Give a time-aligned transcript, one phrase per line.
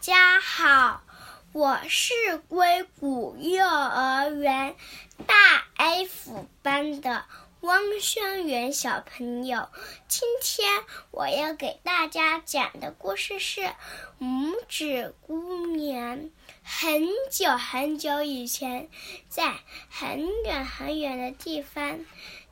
[0.00, 1.02] 家好，
[1.52, 4.76] 我是硅谷幼儿园
[5.26, 7.24] 大 F 班的
[7.62, 9.68] 汪轩元小朋友。
[10.06, 13.62] 今天我要给大家讲的故事是
[14.20, 16.18] 《拇指姑娘》。
[16.62, 18.88] 很久很久以前，
[19.28, 19.56] 在
[19.90, 21.98] 很远很远的地方，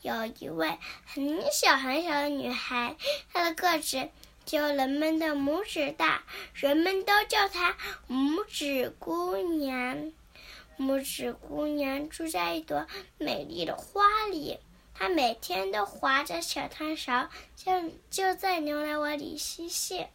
[0.00, 2.96] 有一位很小很小的女孩，
[3.34, 4.08] 她的个子。
[4.44, 6.22] 就人们的拇指大，
[6.54, 7.76] 人们都叫她
[8.08, 10.12] 拇指姑娘。
[10.78, 14.58] 拇指姑娘住在一朵美丽的花里，
[14.92, 20.06] 她每天都划着小汤勺，就就在牛奶碗里嬉戏。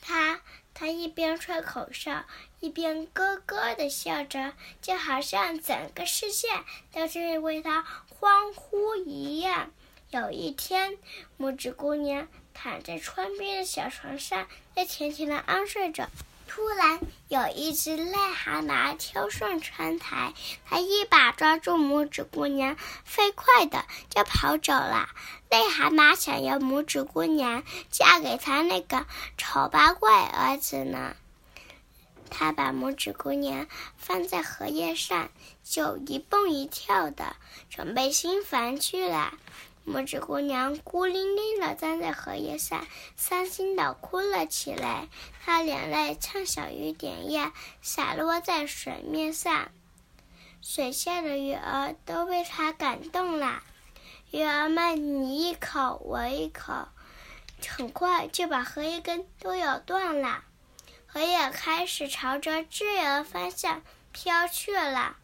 [0.00, 0.40] 她
[0.72, 2.24] 她一边吹口哨，
[2.60, 6.48] 一边咯咯的笑着，就好像整个世界
[6.92, 9.72] 都在为她欢呼一样。
[10.10, 10.96] 有一天，
[11.38, 12.28] 拇指姑娘。
[12.56, 16.08] 躺在窗边的小床上，在甜甜的安睡着。
[16.48, 20.32] 突然，有一只癞蛤蟆跳上窗台，
[20.64, 25.10] 它一把抓住拇指姑娘，飞快的就跑走了。
[25.50, 31.14] 癞蛤蟆想要拇指姑娘嫁给他那个丑八怪儿子呢。
[32.30, 35.30] 他把拇指姑娘放在荷叶上，
[35.62, 37.36] 就一蹦一跳的
[37.70, 39.34] 准备新房去了。
[39.86, 42.84] 拇指姑娘孤零零地站在荷叶上，
[43.16, 45.08] 伤心地哭了起来。
[45.44, 49.70] 她眼泪像小雨点一样洒落在水面上，
[50.60, 53.62] 水下的鱼儿都被她感动了。
[54.32, 56.88] 鱼儿们你一口我一口，
[57.68, 60.42] 很快就把荷叶根都咬断了。
[61.06, 65.16] 荷叶开始朝着自由方向飘去了。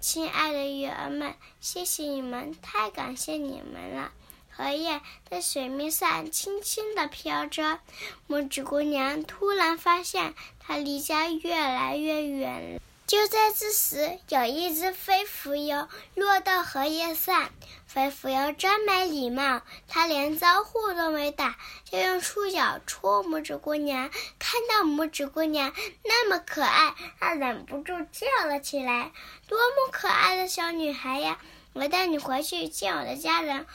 [0.00, 4.12] 亲爱的鱼儿们，谢谢你们，太感谢你们了！
[4.48, 7.80] 荷叶在水面上轻轻地飘着。
[8.26, 12.80] 拇指姑娘突然发现，她离家越来越远了。
[13.10, 17.50] 就在这时，有一只飞蜉蝣落到荷叶上。
[17.88, 24.10] 飞蜉蝣真没礼貌，它连招呼都没打，就用触角戳拇指姑娘。
[24.38, 29.10] 看到拇指姑娘那么可爱，它忍不住叫了起来
[29.48, 31.40] ：“多么可爱的小女孩呀！
[31.72, 33.66] 我带你回去见我的家人。”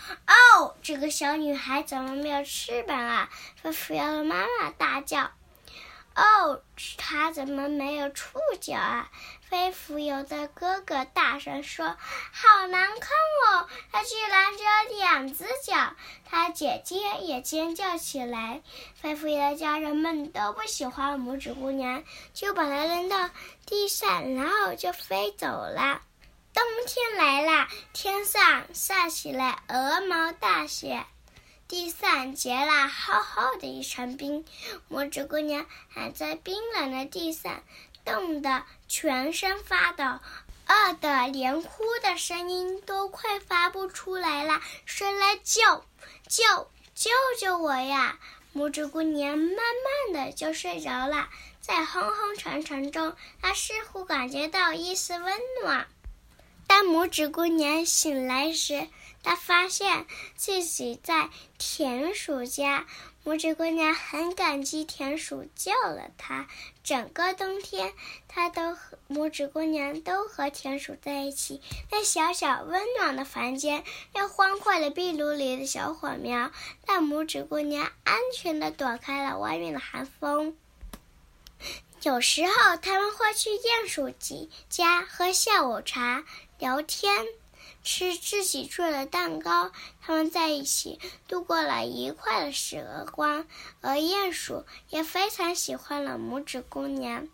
[0.56, 3.29] 哦，这个小女孩怎么没有翅膀啊？
[3.62, 5.31] 飞蜉蝣的妈妈大叫。
[6.16, 6.62] 哦，
[6.98, 9.12] 它怎么没有触角啊？
[9.50, 11.86] 飞浮游的哥哥大声说
[12.31, 13.09] ：“好难看
[13.48, 15.94] 哦，它居然只有两只脚！”
[16.25, 18.62] 他姐姐也尖叫起来。
[18.96, 23.30] 飞浮游的家人们都不喜欢拇指姑娘，就把它扔到
[23.66, 26.02] 地上，然后就飞走了。
[26.54, 31.06] 冬天来了，天上下起了鹅毛大雪。
[31.68, 34.46] 地上结了厚厚的一层冰，
[34.90, 37.64] 拇指姑娘躺在冰冷的地上，
[38.03, 40.04] 冻得全身发抖，
[40.68, 44.62] 饿得连哭的声音都快发不出来了。
[44.86, 45.84] 谁来救
[46.28, 46.44] 救
[46.94, 48.20] 救救我呀！
[48.54, 51.30] 拇指姑娘慢慢的就睡着了，
[51.62, 55.88] 在昏昏沉沉中，她似乎感觉到一丝温暖。
[56.68, 58.88] 当拇指姑娘醒来时，
[59.25, 60.06] 她发现
[60.36, 62.86] 自己在田鼠家。
[63.25, 66.47] 拇指姑娘很感激田鼠救了她。
[66.84, 67.91] 整个冬天，
[68.28, 71.59] 她都和拇指姑娘都和田鼠在一起，
[71.90, 76.52] 在小小温暖的房间，又欢快的壁炉里的小火苗，
[76.86, 80.56] 让拇指姑娘安全的躲开了外面的寒风。
[82.03, 84.13] 有时候，他们会去鼹鼠
[84.69, 86.24] 家喝下午茶。
[86.59, 87.25] 聊天，
[87.85, 93.46] 吃自己做的蛋糕，他们在一起度过了愉快的时光。
[93.79, 97.28] 而鼹鼠也非常喜欢了拇指姑娘。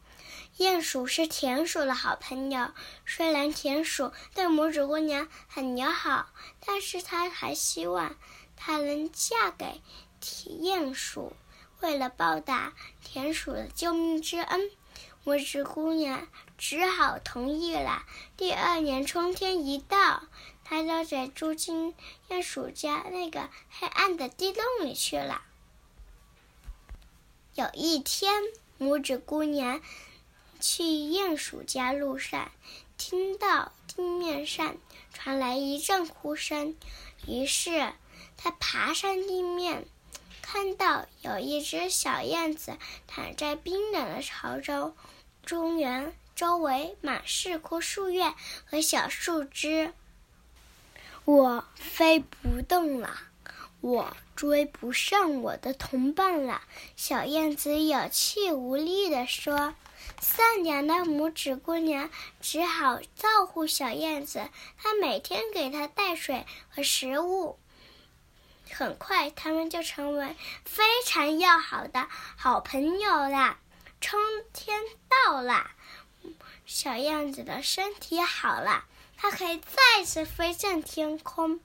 [0.58, 2.72] 鼹鼠是田鼠的好朋友，
[3.06, 6.28] 虽然田鼠对拇指姑娘很友好，
[6.66, 8.18] 但是他还希望
[8.58, 9.82] 她能嫁给
[10.22, 11.32] 鼹鼠。
[11.80, 14.70] 为了报答田鼠的救命之恩。
[15.24, 16.28] 拇指姑娘
[16.58, 18.04] 只好同意了。
[18.38, 20.24] 第二年春天一到，
[20.64, 21.94] 她就得住进
[22.30, 25.44] 鼹鼠家那个黑暗的地洞里去了。
[27.54, 28.42] 有一天，
[28.80, 29.82] 拇指姑娘
[30.60, 32.50] 去鼹鼠家路上，
[32.98, 34.78] 听到地面上
[35.14, 36.76] 传来一阵哭声，
[37.28, 37.94] 于是
[38.38, 39.86] 她爬上地面，
[40.54, 42.78] 看到有一只小燕子
[43.08, 44.94] 躺在冰冷的潮中。
[45.46, 48.34] 中原周围满是枯树叶
[48.66, 49.94] 和小树枝，
[51.24, 53.18] 我飞不动了，
[53.80, 56.62] 我追不上我的同伴了。”
[56.98, 59.74] 小燕子有气无力地说。
[60.20, 62.10] 善良的拇指姑娘
[62.42, 67.58] 只好照顾小燕子，她每天给它带水和食物。
[68.72, 70.36] 很快，他们就成为
[70.66, 73.58] 非常要好的好朋友了。
[74.00, 74.22] 春
[74.54, 75.70] 天到了，
[76.66, 78.86] 小燕子的身体好了，
[79.18, 81.60] 它可以再次飞上天空。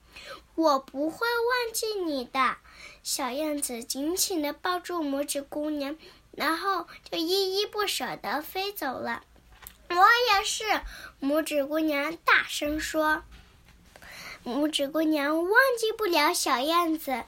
[0.55, 2.57] 我不会忘记你的，
[3.03, 5.97] 小燕子紧紧地抱住拇指姑娘。
[6.37, 9.23] 然后就依依不舍地飞走了。
[9.89, 10.63] 我也是，
[11.19, 13.23] 拇指姑娘大声说。
[14.47, 17.25] 拇指姑娘忘记不了小燕子，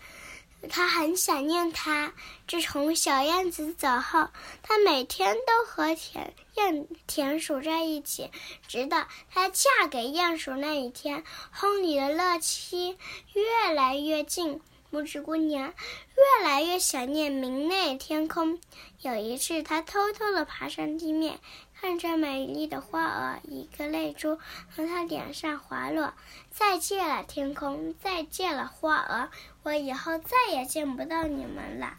[0.69, 2.13] 她很想念她。
[2.47, 4.29] 自从小燕子走后，
[4.63, 8.31] 她每天都和田燕田鼠在一起，
[8.69, 12.97] 直到她嫁给鼹鼠那一天，婚礼的日期
[13.33, 14.61] 越来越近。
[14.91, 15.71] 拇指姑娘
[16.15, 18.59] 越来越想念明媚天空。
[19.01, 21.39] 有一次，她偷偷地爬上地面，
[21.81, 24.37] 看着美丽的花儿，一颗泪珠
[24.75, 26.13] 从她脸上滑落。
[26.51, 27.95] 再见了，天空！
[28.03, 29.29] 再见了，花儿！
[29.63, 31.93] 我以后再也见不到你们了。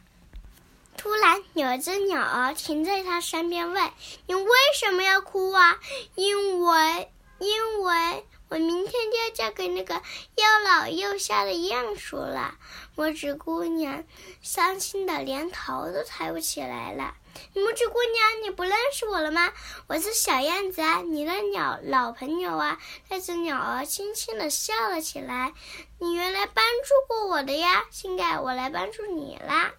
[0.98, 3.90] 突然，有一只鸟儿停在她身边，问
[4.28, 5.78] ：“你为什么要哭啊
[6.14, 12.56] ？”“因为，因为。”我明天就要嫁给那个又老又瞎的鼹鼠了。
[12.96, 14.02] 拇指姑娘
[14.42, 17.14] 伤心的连头都抬不起来了。
[17.54, 19.52] 拇指姑娘，你不认识我了吗？
[19.88, 22.78] 我是小燕子啊，你的鸟老朋友啊。
[23.08, 25.52] 那只鸟儿轻轻地笑了起来。
[25.98, 29.72] 你原来帮助过我的呀，现在我来帮助你啦。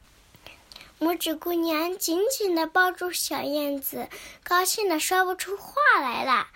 [1.01, 4.07] 拇指姑娘紧紧地抱住小燕子，
[4.43, 6.47] 高兴得说不出话来了。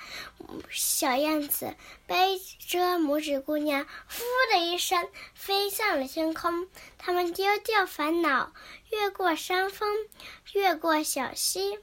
[0.70, 1.76] 小燕子
[2.06, 6.68] 背着拇指姑娘，呼的一声飞向了天空。
[7.00, 8.54] 他们丢掉烦恼，
[8.92, 9.90] 越过山峰，
[10.54, 11.80] 越过小溪，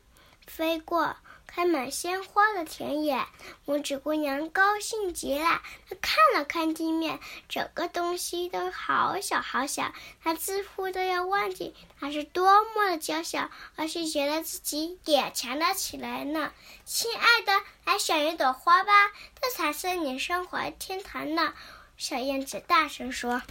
[0.46, 1.16] 飞过。
[1.54, 3.26] 开满鲜花的田野，
[3.66, 5.60] 拇指姑娘高兴极了。
[5.86, 9.92] 她看了看地面，整个东西都好小好小，
[10.24, 16.52] 她几乎都要忘记她是多么的娇小，而是觉得自己也强大起来呢。
[16.86, 21.52] 亲爱的，来选一朵花吧，这才是你生活天堂呢。
[21.98, 23.42] 小燕子大声说：“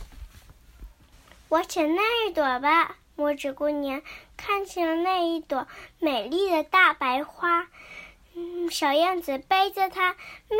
[1.50, 4.02] 我选那一朵吧。”拇指姑娘
[4.36, 5.68] 看见了那一朵
[6.00, 7.68] 美丽的大白花，
[8.34, 10.16] 嗯，小燕子背着它，
[10.50, 10.60] 慢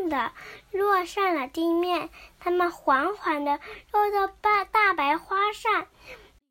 [0.00, 0.32] 慢的
[0.72, 2.10] 落上了地面。
[2.38, 3.60] 它们缓缓的
[3.92, 5.86] 落到大大白花上，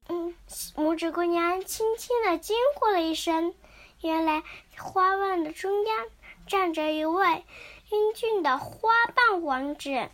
[0.10, 0.36] 嗯，
[0.76, 3.54] 拇指姑娘轻轻的惊呼了一声。
[4.02, 4.42] 原来
[4.80, 6.08] 花瓣的中央
[6.48, 7.46] 站着一位
[7.92, 10.10] 英俊的花瓣王子。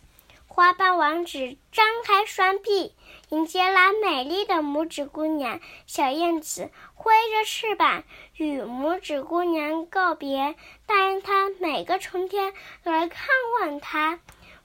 [0.48, 2.92] 花瓣王子张开双臂，
[3.28, 5.60] 迎接了美丽的拇指姑娘。
[5.86, 8.02] 小燕子挥着翅膀
[8.34, 10.56] 与拇指姑娘告别，
[10.86, 13.28] 答应她每个春天都来看
[13.60, 14.18] 望她。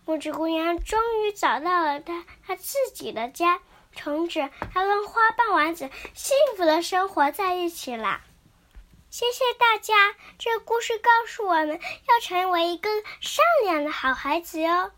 [0.07, 3.62] 拇指姑娘终于找到了她她自己的家，
[3.95, 8.21] 从此她跟花瓣王子幸福的生活在一起了。
[9.12, 12.89] 谢谢大家，这故事告诉我们要成为一个
[13.21, 14.91] 善良的好孩子哟。